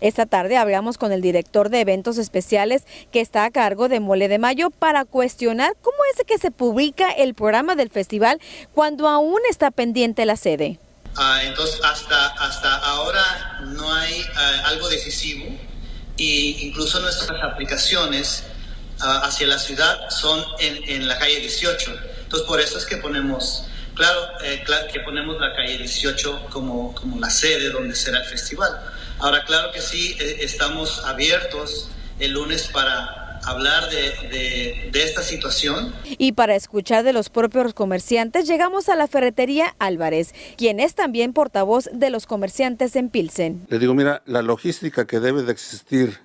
Esta 0.00 0.26
tarde 0.26 0.58
hablamos 0.58 0.98
con 0.98 1.12
el 1.12 1.22
director 1.22 1.70
de 1.70 1.80
eventos 1.80 2.18
especiales 2.18 2.84
que 3.10 3.20
está 3.20 3.44
a 3.44 3.50
cargo 3.50 3.88
de 3.88 4.00
Mole 4.00 4.28
de 4.28 4.38
Mayo 4.38 4.70
para 4.70 5.04
cuestionar 5.04 5.74
cómo 5.80 5.96
es 6.12 6.24
que 6.26 6.36
se 6.36 6.50
publica 6.50 7.10
el 7.10 7.34
programa 7.34 7.74
del 7.74 7.88
festival 7.88 8.40
cuando 8.74 9.08
aún 9.08 9.40
está 9.48 9.70
pendiente 9.70 10.26
la 10.26 10.36
sede. 10.36 10.78
Ah, 11.16 11.40
entonces, 11.44 11.80
hasta, 11.84 12.26
hasta 12.26 12.74
ahora 12.76 13.60
no 13.68 13.94
hay 13.94 14.20
ah, 14.36 14.62
algo 14.66 14.88
decisivo 14.88 15.46
e 16.18 16.56
incluso 16.60 17.00
nuestras 17.00 17.42
aplicaciones 17.42 18.44
uh, 19.00 19.24
hacia 19.24 19.46
la 19.46 19.58
ciudad 19.58 20.10
son 20.10 20.44
en, 20.60 20.88
en, 20.88 21.08
la 21.08 21.18
calle 21.18 21.40
18. 21.40 21.94
Entonces 22.22 22.46
por 22.46 22.60
eso 22.60 22.78
es 22.78 22.86
que 22.86 22.96
ponemos, 22.98 23.64
claro, 23.94 24.20
eh, 24.42 24.64
que 24.92 25.00
ponemos 25.00 25.40
la 25.40 25.54
calle 25.54 25.78
18 25.78 26.46
como, 26.50 26.94
como 26.94 27.18
la 27.18 27.30
sede 27.30 27.70
donde 27.70 27.94
será 27.94 28.20
el 28.20 28.26
festival. 28.26 28.70
Ahora 29.18 29.44
claro 29.44 29.72
que 29.72 29.80
sí, 29.80 30.16
eh, 30.20 30.38
estamos 30.40 31.04
abiertos 31.04 31.88
el 32.18 32.32
lunes 32.32 32.68
para 32.72 33.23
hablar 33.46 33.90
de, 33.90 34.90
de, 34.92 35.02
esta 35.02 35.22
situación. 35.22 35.94
Y 36.18 36.32
para 36.32 36.54
escuchar 36.54 37.04
de 37.04 37.12
los 37.12 37.28
propios 37.28 37.74
comerciantes, 37.74 38.46
llegamos 38.46 38.88
a 38.88 38.96
la 38.96 39.06
ferretería 39.06 39.74
Álvarez, 39.78 40.34
quien 40.56 40.80
es 40.80 40.94
también 40.94 41.32
portavoz 41.32 41.88
de 41.92 42.10
los 42.10 42.26
comerciantes 42.26 42.96
en 42.96 43.10
Pilsen. 43.10 43.66
Le 43.68 43.78
digo, 43.78 43.94
mira, 43.94 44.22
la 44.26 44.42
logística 44.42 45.06
que 45.06 45.20
debe 45.20 45.42
de 45.42 45.52
existir, 45.52 46.18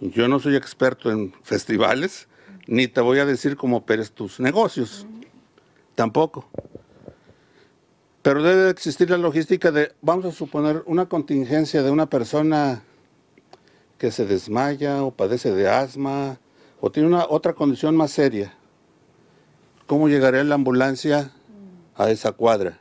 yo 0.00 0.28
no 0.28 0.38
soy 0.38 0.56
experto 0.56 1.10
en 1.10 1.34
festivales, 1.42 2.28
ni 2.66 2.88
te 2.88 3.00
voy 3.00 3.18
a 3.18 3.26
decir 3.26 3.56
cómo 3.56 3.78
operes 3.78 4.12
tus 4.12 4.40
negocios, 4.40 5.06
tampoco. 5.94 6.48
Pero 8.22 8.42
debe 8.42 8.70
existir 8.70 9.08
la 9.10 9.18
logística 9.18 9.70
de, 9.70 9.92
vamos 10.02 10.24
a 10.24 10.32
suponer, 10.32 10.82
una 10.86 11.06
contingencia 11.06 11.82
de 11.82 11.90
una 11.90 12.06
persona 12.06 12.82
que 13.98 14.10
se 14.10 14.26
desmaya 14.26 15.02
o 15.04 15.10
padece 15.10 15.52
de 15.52 15.68
asma 15.68 16.38
o 16.80 16.90
tiene 16.90 17.08
una 17.08 17.26
otra 17.28 17.54
condición 17.54 17.96
más 17.96 18.10
seria, 18.10 18.54
¿cómo 19.86 20.08
llegaría 20.08 20.44
la 20.44 20.54
ambulancia 20.54 21.30
a 21.96 22.10
esa 22.10 22.32
cuadra? 22.32 22.78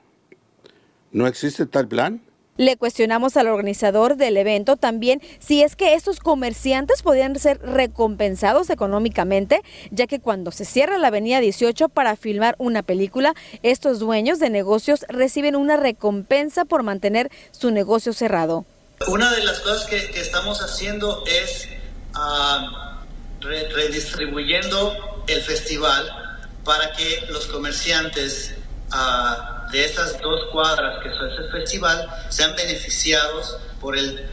¿No 1.11 1.27
existe 1.27 1.65
tal 1.65 1.87
plan? 1.87 2.21
Le 2.57 2.77
cuestionamos 2.77 3.35
al 3.35 3.47
organizador 3.47 4.15
del 4.15 4.37
evento 4.37 4.77
también 4.77 5.21
si 5.39 5.61
es 5.61 5.75
que 5.75 5.93
estos 5.93 6.21
comerciantes 6.21 7.03
podrían 7.03 7.37
ser 7.37 7.59
recompensados 7.59 8.69
económicamente, 8.69 9.61
ya 9.91 10.07
que 10.07 10.21
cuando 10.21 10.51
se 10.51 10.63
cierra 10.63 10.97
la 10.97 11.07
avenida 11.07 11.41
18 11.41 11.89
para 11.89 12.15
filmar 12.15 12.55
una 12.57 12.81
película, 12.81 13.33
estos 13.61 13.99
dueños 13.99 14.39
de 14.39 14.49
negocios 14.49 15.05
reciben 15.09 15.57
una 15.57 15.75
recompensa 15.75 16.63
por 16.63 16.83
mantener 16.83 17.29
su 17.51 17.71
negocio 17.71 18.13
cerrado. 18.13 18.65
Una 19.07 19.31
de 19.33 19.43
las 19.43 19.59
cosas 19.59 19.85
que, 19.87 19.97
estamos 20.19 20.61
haciendo 20.61 21.23
es 21.27 21.67
uh, 22.15 23.41
redistribuyendo 23.41 25.23
el 25.27 25.41
festival 25.41 26.41
para 26.63 26.93
que 26.93 27.25
los 27.29 27.45
comerciantes 27.47 28.55
uh, 28.93 29.71
de 29.71 29.83
esas 29.83 30.19
dos 30.21 30.45
cuadras 30.51 31.03
que 31.03 31.09
son 31.09 31.29
ese 31.29 31.51
festival 31.51 32.09
sean 32.29 32.55
beneficiados 32.55 33.57
por 33.81 33.97
el, 33.97 34.29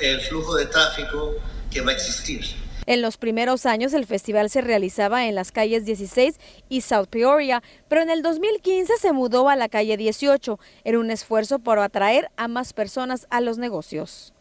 el 0.00 0.20
flujo 0.22 0.56
de 0.56 0.66
tráfico 0.66 1.34
que 1.70 1.82
va 1.82 1.90
a 1.90 1.94
existir. 1.94 2.44
En 2.88 3.02
los 3.02 3.18
primeros 3.18 3.66
años 3.66 3.92
el 3.92 4.06
festival 4.06 4.48
se 4.48 4.62
realizaba 4.62 5.26
en 5.26 5.34
las 5.34 5.52
calles 5.52 5.84
16 5.84 6.40
y 6.70 6.80
South 6.80 7.08
Peoria, 7.10 7.62
pero 7.86 8.00
en 8.00 8.08
el 8.08 8.22
2015 8.22 8.96
se 8.96 9.12
mudó 9.12 9.50
a 9.50 9.56
la 9.56 9.68
calle 9.68 9.98
18 9.98 10.58
en 10.84 10.96
un 10.96 11.10
esfuerzo 11.10 11.58
por 11.58 11.80
atraer 11.80 12.30
a 12.38 12.48
más 12.48 12.72
personas 12.72 13.26
a 13.28 13.42
los 13.42 13.58
negocios. 13.58 14.32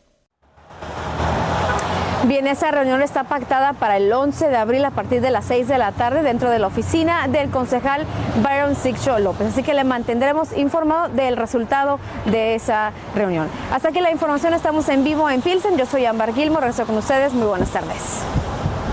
Bien, 2.27 2.45
esa 2.45 2.71
reunión 2.71 3.01
está 3.01 3.23
pactada 3.23 3.71
para 3.71 3.95
el 3.95 4.11
11 4.11 4.49
de 4.49 4.57
abril 4.57 4.83
a 4.83 4.91
partir 4.91 5.21
de 5.21 5.31
las 5.31 5.45
6 5.45 5.65
de 5.69 5.77
la 5.77 5.93
tarde 5.93 6.23
dentro 6.23 6.49
de 6.49 6.59
la 6.59 6.67
oficina 6.67 7.25
del 7.29 7.49
concejal 7.49 8.05
Byron 8.43 8.75
Sixto 8.75 9.17
López. 9.17 9.47
Así 9.47 9.63
que 9.63 9.73
le 9.73 9.85
mantendremos 9.85 10.51
informado 10.57 11.07
del 11.07 11.37
resultado 11.37 12.01
de 12.25 12.55
esa 12.55 12.91
reunión. 13.15 13.47
Hasta 13.71 13.89
aquí 13.89 14.01
la 14.01 14.11
información, 14.11 14.53
estamos 14.53 14.89
en 14.89 15.05
vivo 15.05 15.29
en 15.29 15.41
Pilsen. 15.41 15.77
Yo 15.77 15.85
soy 15.85 16.05
Ambar 16.05 16.33
Gilmore, 16.33 16.65
regreso 16.65 16.85
con 16.85 16.97
ustedes. 16.97 17.31
Muy 17.31 17.47
buenas 17.47 17.69
tardes. 17.69 18.21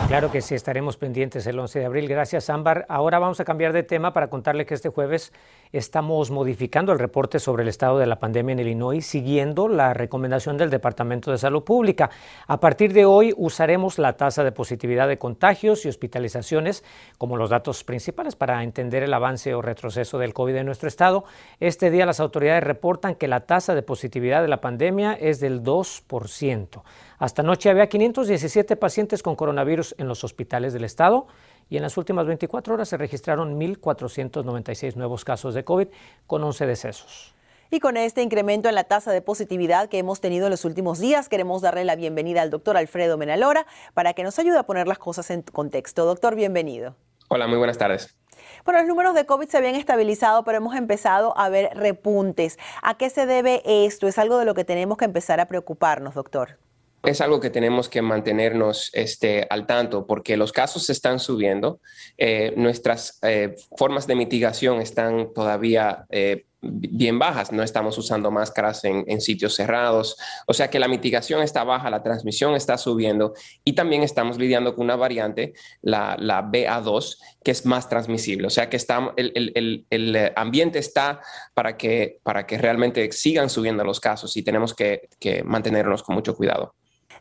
Claro 0.06 0.30
que 0.30 0.42
sí, 0.42 0.54
estaremos 0.54 0.98
pendientes 0.98 1.46
el 1.46 1.58
11 1.58 1.78
de 1.78 1.86
abril. 1.86 2.06
Gracias, 2.08 2.50
Ámbar. 2.50 2.84
Ahora 2.90 3.18
vamos 3.18 3.40
a 3.40 3.44
cambiar 3.44 3.72
de 3.72 3.82
tema 3.82 4.12
para 4.12 4.28
contarle 4.28 4.66
que 4.66 4.74
este 4.74 4.90
jueves 4.90 5.32
estamos 5.72 6.30
modificando 6.30 6.92
el 6.92 6.98
reporte 6.98 7.40
sobre 7.40 7.62
el 7.62 7.68
estado 7.68 7.98
de 7.98 8.06
la 8.06 8.20
pandemia 8.20 8.52
en 8.52 8.60
Illinois, 8.60 9.04
siguiendo 9.04 9.66
la 9.66 9.94
recomendación 9.94 10.58
del 10.58 10.68
Departamento 10.68 11.30
de 11.30 11.38
Salud 11.38 11.64
Pública. 11.64 12.10
A 12.46 12.60
partir 12.60 12.92
de 12.92 13.06
hoy 13.06 13.34
usaremos 13.36 13.98
la 13.98 14.16
tasa 14.16 14.44
de 14.44 14.52
positividad 14.52 15.08
de 15.08 15.18
contagios 15.18 15.84
y 15.84 15.88
hospitalizaciones 15.88 16.84
como 17.16 17.36
los 17.36 17.50
datos 17.50 17.82
principales 17.82 18.36
para 18.36 18.62
entender 18.62 19.02
el 19.02 19.14
avance 19.14 19.54
o 19.54 19.62
retroceso 19.62 20.18
del 20.18 20.34
COVID 20.34 20.56
en 20.56 20.66
nuestro 20.66 20.86
estado. 20.86 21.24
Este 21.60 21.90
día 21.90 22.06
las 22.06 22.20
autoridades 22.20 22.62
reportan 22.62 23.14
que 23.14 23.26
la 23.26 23.46
tasa 23.46 23.74
de 23.74 23.82
positividad 23.82 24.42
de 24.42 24.48
la 24.48 24.60
pandemia 24.60 25.14
es 25.14 25.40
del 25.40 25.62
2%. 25.62 26.82
Hasta 27.18 27.42
anoche 27.42 27.70
había 27.70 27.88
517 27.88 28.76
pacientes 28.76 29.22
con 29.22 29.36
coronavirus 29.36 29.93
en 29.98 30.08
los 30.08 30.24
hospitales 30.24 30.72
del 30.72 30.84
estado 30.84 31.26
y 31.68 31.76
en 31.76 31.82
las 31.82 31.96
últimas 31.96 32.26
24 32.26 32.74
horas 32.74 32.88
se 32.88 32.96
registraron 32.96 33.58
1.496 33.58 34.96
nuevos 34.96 35.24
casos 35.24 35.54
de 35.54 35.64
COVID 35.64 35.88
con 36.26 36.42
11 36.42 36.66
decesos. 36.66 37.34
Y 37.70 37.80
con 37.80 37.96
este 37.96 38.22
incremento 38.22 38.68
en 38.68 38.74
la 38.74 38.84
tasa 38.84 39.10
de 39.10 39.22
positividad 39.22 39.88
que 39.88 39.98
hemos 39.98 40.20
tenido 40.20 40.46
en 40.46 40.50
los 40.50 40.64
últimos 40.64 41.00
días, 41.00 41.28
queremos 41.28 41.62
darle 41.62 41.84
la 41.84 41.96
bienvenida 41.96 42.42
al 42.42 42.50
doctor 42.50 42.76
Alfredo 42.76 43.16
Menalora 43.16 43.66
para 43.94 44.12
que 44.12 44.22
nos 44.22 44.38
ayude 44.38 44.58
a 44.58 44.62
poner 44.64 44.86
las 44.86 44.98
cosas 44.98 45.30
en 45.30 45.42
contexto. 45.42 46.04
Doctor, 46.04 46.36
bienvenido. 46.36 46.94
Hola, 47.28 47.46
muy 47.46 47.58
buenas 47.58 47.78
tardes. 47.78 48.16
Bueno, 48.64 48.80
los 48.80 48.88
números 48.88 49.14
de 49.14 49.26
COVID 49.26 49.48
se 49.48 49.56
habían 49.56 49.74
estabilizado, 49.74 50.44
pero 50.44 50.58
hemos 50.58 50.76
empezado 50.76 51.36
a 51.36 51.48
ver 51.48 51.70
repuntes. 51.74 52.58
¿A 52.82 52.96
qué 52.96 53.10
se 53.10 53.26
debe 53.26 53.62
esto? 53.64 54.06
¿Es 54.06 54.18
algo 54.18 54.38
de 54.38 54.44
lo 54.44 54.54
que 54.54 54.64
tenemos 54.64 54.98
que 54.98 55.06
empezar 55.06 55.40
a 55.40 55.46
preocuparnos, 55.46 56.14
doctor? 56.14 56.58
Es 57.04 57.20
algo 57.20 57.40
que 57.40 57.50
tenemos 57.50 57.88
que 57.88 58.02
mantenernos 58.02 58.90
este, 58.92 59.46
al 59.50 59.66
tanto 59.66 60.06
porque 60.06 60.36
los 60.36 60.52
casos 60.52 60.86
se 60.86 60.92
están 60.92 61.18
subiendo, 61.18 61.80
eh, 62.16 62.54
nuestras 62.56 63.18
eh, 63.22 63.54
formas 63.76 64.06
de 64.06 64.14
mitigación 64.16 64.80
están 64.80 65.32
todavía 65.34 66.06
eh, 66.10 66.46
bien 66.66 67.18
bajas, 67.18 67.52
no 67.52 67.62
estamos 67.62 67.98
usando 67.98 68.30
máscaras 68.30 68.84
en, 68.84 69.20
sitios 69.20 69.54
cerrados, 69.54 70.16
o 70.46 70.54
sea 70.54 70.70
que 70.70 70.78
la 70.78 70.88
mitigación 70.88 71.42
está 71.42 71.62
baja, 71.62 71.90
la 71.90 72.02
transmisión 72.02 72.54
está 72.54 72.78
subiendo 72.78 73.34
y 73.64 73.74
también 73.74 74.02
estamos 74.02 74.38
lidiando 74.38 74.74
con 74.74 74.86
una 74.86 74.96
variante, 74.96 75.52
la, 75.82 76.16
BA2, 76.16 77.18
que 77.44 77.50
es 77.50 77.66
más 77.66 77.90
transmisible, 77.90 78.46
o 78.46 78.50
sea 78.50 78.70
que 78.70 78.78
el, 79.16 80.32
ambiente 80.36 80.78
está 80.78 81.20
para 81.52 81.76
que 81.76 82.20
realmente 82.58 83.12
sigan 83.12 83.50
subiendo 83.50 83.84
los 83.84 84.00
casos 84.00 84.34
y 84.38 84.42
tenemos 84.42 84.72
que 84.72 85.10
mantenernos 85.44 86.02
con 86.02 86.14
mucho 86.14 86.34
cuidado. 86.34 86.74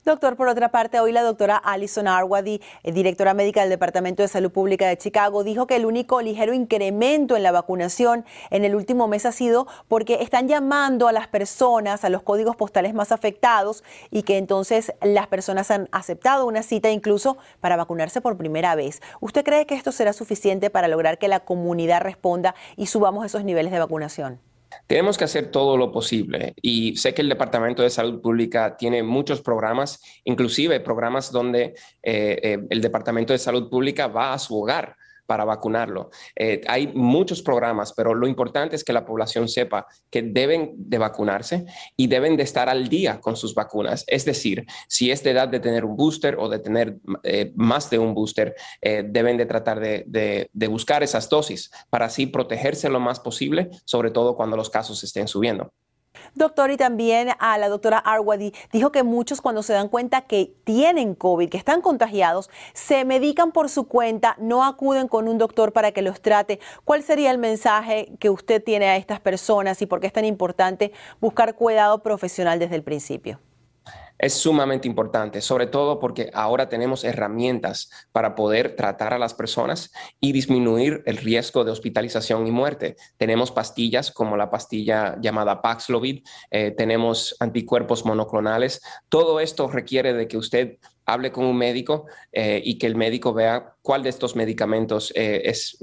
Doctor, 0.05 0.35
por 0.35 0.49
otra 0.49 0.69
parte, 0.69 0.99
hoy 0.99 1.13
la 1.13 1.21
doctora 1.21 1.55
Alison 1.55 2.09
Arwady, 2.09 2.59
eh, 2.83 2.91
directora 2.91 3.33
médica 3.33 3.61
del 3.61 3.69
Departamento 3.69 4.21
de 4.21 4.27
Salud 4.27 4.51
Pública 4.51 4.85
de 4.85 4.97
Chicago, 4.97 5.45
dijo 5.45 5.65
que 5.65 5.77
el 5.77 5.85
único 5.85 6.21
ligero 6.21 6.51
incremento 6.53 7.37
en 7.37 7.43
la 7.43 7.53
vacunación 7.53 8.25
en 8.49 8.65
el 8.65 8.75
último 8.75 9.07
mes 9.07 9.25
ha 9.25 9.31
sido 9.31 9.65
porque 9.87 10.15
están 10.15 10.49
llamando 10.49 11.07
a 11.07 11.13
las 11.13 11.29
personas 11.29 12.03
a 12.03 12.09
los 12.09 12.21
códigos 12.21 12.57
postales 12.57 12.93
más 12.93 13.13
afectados 13.13 13.85
y 14.11 14.23
que 14.23 14.37
entonces 14.37 14.91
las 15.01 15.27
personas 15.27 15.71
han 15.71 15.87
aceptado 15.93 16.47
una 16.47 16.63
cita 16.63 16.89
incluso 16.91 17.37
para 17.61 17.77
vacunarse 17.77 18.19
por 18.19 18.35
primera 18.35 18.75
vez. 18.75 19.01
¿Usted 19.21 19.45
cree 19.45 19.65
que 19.65 19.75
esto 19.75 19.93
será 19.93 20.11
suficiente 20.11 20.69
para 20.69 20.89
lograr 20.89 21.17
que 21.17 21.29
la 21.29 21.39
comunidad 21.39 22.01
responda 22.01 22.55
y 22.75 22.87
subamos 22.87 23.25
esos 23.25 23.45
niveles 23.45 23.71
de 23.71 23.79
vacunación? 23.79 24.52
Tenemos 24.87 25.17
que 25.17 25.23
hacer 25.23 25.51
todo 25.51 25.77
lo 25.77 25.91
posible 25.91 26.53
y 26.61 26.95
sé 26.95 27.13
que 27.13 27.21
el 27.21 27.29
Departamento 27.29 27.83
de 27.83 27.89
Salud 27.89 28.21
Pública 28.21 28.75
tiene 28.77 29.03
muchos 29.03 29.41
programas, 29.41 30.01
inclusive 30.23 30.79
programas 30.79 31.31
donde 31.31 31.75
eh, 32.01 32.39
eh, 32.43 32.59
el 32.69 32.81
Departamento 32.81 33.33
de 33.33 33.39
Salud 33.39 33.69
Pública 33.69 34.07
va 34.07 34.33
a 34.33 34.39
su 34.39 34.59
hogar 34.59 34.95
para 35.25 35.45
vacunarlo. 35.45 36.09
Eh, 36.35 36.61
hay 36.67 36.87
muchos 36.87 37.41
programas, 37.41 37.93
pero 37.93 38.13
lo 38.13 38.27
importante 38.27 38.75
es 38.75 38.83
que 38.83 38.93
la 38.93 39.05
población 39.05 39.47
sepa 39.47 39.87
que 40.09 40.21
deben 40.21 40.73
de 40.75 40.97
vacunarse 40.97 41.65
y 41.95 42.07
deben 42.07 42.37
de 42.37 42.43
estar 42.43 42.69
al 42.69 42.87
día 42.89 43.19
con 43.19 43.35
sus 43.35 43.53
vacunas. 43.53 44.03
Es 44.07 44.25
decir, 44.25 44.65
si 44.87 45.11
es 45.11 45.23
de 45.23 45.31
edad 45.31 45.47
de 45.47 45.59
tener 45.59 45.85
un 45.85 45.95
booster 45.95 46.37
o 46.39 46.49
de 46.49 46.59
tener 46.59 46.97
eh, 47.23 47.51
más 47.55 47.89
de 47.89 47.99
un 47.99 48.13
booster, 48.13 48.55
eh, 48.81 49.03
deben 49.07 49.37
de 49.37 49.45
tratar 49.45 49.79
de, 49.79 50.49
de 50.51 50.67
buscar 50.67 51.03
esas 51.03 51.29
dosis 51.29 51.71
para 51.89 52.05
así 52.05 52.27
protegerse 52.27 52.89
lo 52.89 52.99
más 52.99 53.19
posible, 53.19 53.69
sobre 53.85 54.11
todo 54.11 54.35
cuando 54.35 54.57
los 54.57 54.69
casos 54.69 55.03
estén 55.03 55.27
subiendo. 55.27 55.71
Doctor, 56.35 56.71
y 56.71 56.77
también 56.77 57.29
a 57.39 57.57
la 57.59 57.69
doctora 57.69 57.99
Arwady 57.99 58.53
dijo 58.71 58.91
que 58.91 59.03
muchos 59.03 59.39
cuando 59.39 59.61
se 59.61 59.73
dan 59.73 59.87
cuenta 59.87 60.21
que 60.21 60.55
tienen 60.63 61.13
COVID, 61.13 61.47
que 61.49 61.57
están 61.57 61.81
contagiados, 61.81 62.49
se 62.73 63.05
medican 63.05 63.51
por 63.51 63.69
su 63.69 63.87
cuenta, 63.87 64.35
no 64.39 64.63
acuden 64.63 65.07
con 65.07 65.27
un 65.27 65.37
doctor 65.37 65.73
para 65.73 65.91
que 65.91 66.01
los 66.01 66.21
trate. 66.21 66.59
¿Cuál 66.85 67.03
sería 67.03 67.29
el 67.29 67.37
mensaje 67.37 68.13
que 68.19 68.31
usted 68.31 68.63
tiene 68.63 68.89
a 68.89 68.97
estas 68.97 69.19
personas 69.19 69.81
y 69.81 69.85
por 69.85 69.99
qué 69.99 70.07
es 70.07 70.13
tan 70.13 70.25
importante 70.25 70.91
buscar 71.21 71.55
cuidado 71.55 72.01
profesional 72.01 72.57
desde 72.57 72.75
el 72.75 72.83
principio? 72.83 73.39
Es 74.23 74.33
sumamente 74.35 74.87
importante, 74.87 75.41
sobre 75.41 75.67
todo 75.67 75.99
porque 75.99 76.29
ahora 76.33 76.69
tenemos 76.69 77.03
herramientas 77.03 77.89
para 78.13 78.35
poder 78.35 78.75
tratar 78.77 79.13
a 79.13 79.19
las 79.19 79.33
personas 79.33 79.91
y 80.19 80.31
disminuir 80.31 81.03
el 81.05 81.17
riesgo 81.17 81.65
de 81.65 81.71
hospitalización 81.71 82.47
y 82.47 82.51
muerte. 82.51 82.95
Tenemos 83.17 83.51
pastillas 83.51 84.11
como 84.11 84.37
la 84.37 84.49
pastilla 84.49 85.17
llamada 85.19 85.61
Paxlovid, 85.61 86.23
eh, 86.51 86.71
tenemos 86.71 87.35
anticuerpos 87.41 88.05
monoclonales. 88.05 88.81
Todo 89.09 89.41
esto 89.41 89.67
requiere 89.67 90.13
de 90.13 90.27
que 90.29 90.37
usted 90.37 90.77
hable 91.05 91.31
con 91.31 91.43
un 91.45 91.57
médico 91.57 92.05
eh, 92.31 92.61
y 92.63 92.77
que 92.77 92.87
el 92.87 92.95
médico 92.95 93.33
vea 93.33 93.75
cuál 93.81 94.03
de 94.03 94.09
estos 94.09 94.35
medicamentos 94.37 95.11
eh, 95.15 95.41
es, 95.45 95.77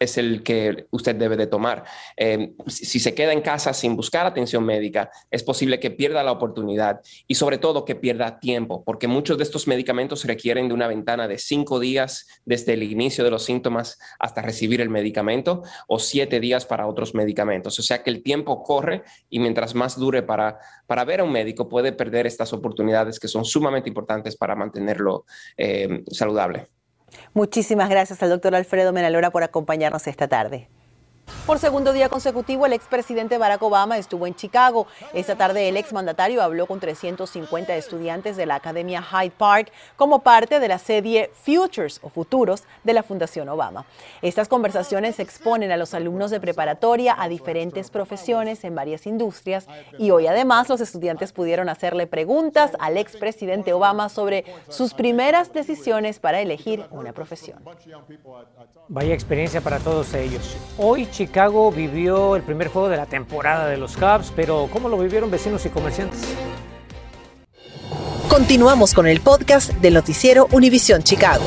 es 0.00 0.18
el 0.18 0.42
que 0.42 0.86
usted 0.90 1.16
debe 1.16 1.36
de 1.36 1.46
tomar. 1.46 1.84
Eh, 2.16 2.54
si, 2.66 2.98
se 2.98 3.14
queda 3.14 3.32
en 3.32 3.40
casa 3.40 3.72
sin 3.72 3.96
buscar 3.96 4.26
atención 4.26 4.64
médica, 4.64 5.10
es 5.30 5.42
posible 5.42 5.80
que 5.80 5.90
pierda 5.90 6.22
la 6.22 6.32
oportunidad 6.32 7.00
y 7.26 7.34
sobre 7.34 7.58
todo 7.58 7.84
que 7.84 7.94
pierda 7.94 8.38
tiempo, 8.40 8.84
porque 8.84 9.08
muchos 9.08 9.38
de 9.38 9.44
estos 9.44 9.66
medicamentos 9.66 10.24
requieren 10.24 10.68
de 10.68 10.74
una 10.74 10.88
ventana 10.88 11.28
de 11.28 11.38
cinco 11.38 11.80
días 11.80 12.26
desde 12.44 12.74
el 12.74 12.82
inicio 12.82 13.24
de 13.24 13.30
los 13.30 13.44
síntomas 13.44 13.98
hasta 14.18 14.42
recibir 14.42 14.80
el 14.80 14.90
medicamento 14.90 15.62
o 15.86 15.98
siete 15.98 16.40
días 16.40 16.66
para 16.66 16.86
otros 16.86 17.14
medicamentos. 17.14 17.78
O 17.78 17.82
sea 17.82 18.02
que 18.02 18.10
el 18.10 18.22
tiempo 18.22 18.62
corre 18.62 19.02
y 19.30 19.38
mientras 19.38 19.74
más 19.74 19.98
dure 19.98 20.22
para, 20.22 20.58
para 20.86 21.04
ver 21.04 21.20
a 21.20 21.24
un 21.24 21.32
médico 21.32 21.68
puede 21.68 21.92
perder 21.92 22.26
estas 22.26 22.52
oportunidades 22.52 23.18
que 23.18 23.28
son 23.28 23.44
sumamente 23.44 23.88
importantes 23.88 24.36
para 24.36 24.54
mantenerlo 24.54 25.24
eh, 25.56 26.02
saludable. 26.10 26.68
Muchísimas 27.34 27.88
gracias 27.88 28.22
al 28.22 28.30
doctor 28.30 28.54
Alfredo 28.54 28.92
Menalora 28.92 29.30
por 29.30 29.42
acompañarnos 29.42 30.06
esta 30.06 30.28
tarde. 30.28 30.68
Por 31.46 31.60
segundo 31.60 31.92
día 31.92 32.08
consecutivo, 32.08 32.66
el 32.66 32.72
expresidente 32.72 33.38
Barack 33.38 33.62
Obama 33.62 33.98
estuvo 33.98 34.26
en 34.26 34.34
Chicago. 34.34 34.88
Esta 35.14 35.36
tarde, 35.36 35.68
el 35.68 35.76
exmandatario 35.76 36.42
habló 36.42 36.66
con 36.66 36.80
350 36.80 37.76
estudiantes 37.76 38.36
de 38.36 38.46
la 38.46 38.56
Academia 38.56 39.00
Hyde 39.00 39.30
Park 39.30 39.70
como 39.94 40.22
parte 40.22 40.58
de 40.58 40.66
la 40.66 40.80
serie 40.80 41.30
Futures 41.40 42.00
o 42.02 42.08
Futuros 42.08 42.64
de 42.82 42.94
la 42.94 43.04
Fundación 43.04 43.48
Obama. 43.48 43.84
Estas 44.22 44.48
conversaciones 44.48 45.20
exponen 45.20 45.70
a 45.70 45.76
los 45.76 45.94
alumnos 45.94 46.32
de 46.32 46.40
preparatoria 46.40 47.14
a 47.16 47.28
diferentes 47.28 47.90
profesiones 47.90 48.64
en 48.64 48.74
varias 48.74 49.06
industrias 49.06 49.68
y 50.00 50.10
hoy 50.10 50.26
además 50.26 50.68
los 50.68 50.80
estudiantes 50.80 51.32
pudieron 51.32 51.68
hacerle 51.68 52.08
preguntas 52.08 52.72
al 52.80 52.96
expresidente 52.96 53.72
Obama 53.72 54.08
sobre 54.08 54.44
sus 54.68 54.94
primeras 54.94 55.52
decisiones 55.52 56.18
para 56.18 56.40
elegir 56.40 56.86
una 56.90 57.12
profesión. 57.12 57.62
Vaya 58.88 59.14
experiencia 59.14 59.60
para 59.60 59.78
todos 59.78 60.12
ellos. 60.14 60.56
Hoy 60.76 61.06
Chicago 61.16 61.72
vivió 61.72 62.36
el 62.36 62.42
primer 62.42 62.68
juego 62.68 62.90
de 62.90 62.98
la 62.98 63.06
temporada 63.06 63.68
de 63.68 63.78
los 63.78 63.96
Cubs, 63.96 64.32
pero 64.36 64.68
¿cómo 64.70 64.90
lo 64.90 64.98
vivieron 64.98 65.30
vecinos 65.30 65.64
y 65.64 65.70
comerciantes? 65.70 66.20
Continuamos 68.28 68.92
con 68.92 69.06
el 69.06 69.20
podcast 69.20 69.72
del 69.76 69.94
noticiero 69.94 70.46
Univisión 70.52 71.02
Chicago. 71.02 71.44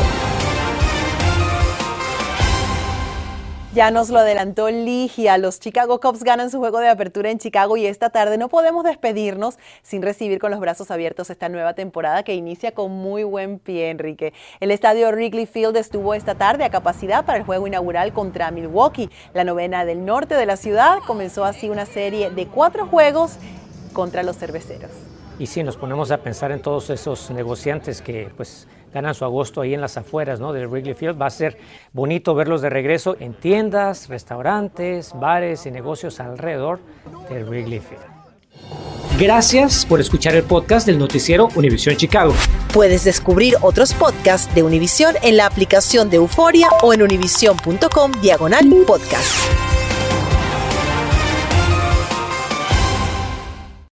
Ya 3.71 3.91
nos 3.91 4.09
lo 4.09 4.17
adelantó 4.17 4.67
Ligia, 4.71 5.37
los 5.37 5.59
Chicago 5.59 5.99
Cubs 5.99 6.23
ganan 6.23 6.49
su 6.49 6.57
juego 6.57 6.79
de 6.79 6.89
apertura 6.89 7.29
en 7.29 7.37
Chicago 7.37 7.77
y 7.77 7.85
esta 7.85 8.09
tarde 8.09 8.39
no 8.39 8.49
podemos 8.49 8.83
despedirnos 8.83 9.59
sin 9.83 10.01
recibir 10.01 10.39
con 10.39 10.49
los 10.49 10.59
brazos 10.59 10.89
abiertos 10.89 11.29
esta 11.29 11.49
nueva 11.49 11.75
temporada 11.75 12.23
que 12.23 12.33
inicia 12.33 12.71
con 12.71 12.89
muy 12.91 13.23
buen 13.23 13.59
pie, 13.59 13.91
Enrique. 13.91 14.33
El 14.59 14.71
estadio 14.71 15.07
Wrigley 15.09 15.45
Field 15.45 15.77
estuvo 15.77 16.15
esta 16.15 16.33
tarde 16.33 16.63
a 16.63 16.71
capacidad 16.71 17.25
para 17.25 17.37
el 17.37 17.43
juego 17.43 17.67
inaugural 17.67 18.11
contra 18.11 18.49
Milwaukee. 18.49 19.11
La 19.35 19.43
novena 19.43 19.85
del 19.85 20.03
norte 20.03 20.33
de 20.33 20.47
la 20.47 20.57
ciudad 20.57 20.97
comenzó 21.05 21.45
así 21.45 21.69
una 21.69 21.85
serie 21.85 22.31
de 22.31 22.47
cuatro 22.47 22.87
juegos 22.87 23.33
contra 23.93 24.23
los 24.23 24.35
cerveceros. 24.35 25.08
Y 25.39 25.47
si 25.47 25.63
nos 25.63 25.77
ponemos 25.77 26.11
a 26.11 26.17
pensar 26.17 26.51
en 26.51 26.61
todos 26.61 26.89
esos 26.89 27.31
negociantes 27.31 28.01
que 28.01 28.29
pues 28.35 28.67
ganan 28.93 29.15
su 29.15 29.25
agosto 29.25 29.61
ahí 29.61 29.73
en 29.73 29.81
las 29.81 29.97
afueras 29.97 30.39
¿no? 30.39 30.53
del 30.53 30.67
Wrigley 30.67 30.93
Field. 30.93 31.19
Va 31.19 31.27
a 31.27 31.31
ser 31.31 31.57
bonito 31.93 32.35
verlos 32.35 32.61
de 32.61 32.69
regreso 32.69 33.15
en 33.19 33.33
tiendas, 33.33 34.09
restaurantes, 34.09 35.13
bares 35.15 35.65
y 35.65 35.71
negocios 35.71 36.19
alrededor 36.19 36.79
del 37.29 37.45
Wrigley 37.45 37.79
Field. 37.79 38.03
Gracias 39.19 39.85
por 39.85 39.99
escuchar 39.99 40.35
el 40.35 40.43
podcast 40.43 40.85
del 40.85 40.97
noticiero 40.97 41.49
Univisión 41.55 41.95
Chicago. 41.97 42.33
Puedes 42.73 43.03
descubrir 43.03 43.55
otros 43.61 43.93
podcasts 43.93 44.53
de 44.55 44.63
Univisión 44.63 45.15
en 45.23 45.37
la 45.37 45.45
aplicación 45.45 46.09
de 46.09 46.17
Euforia 46.17 46.69
o 46.81 46.93
en 46.93 47.01
univision.com 47.01 48.11
diagonal 48.21 48.65
podcast. 48.87 49.78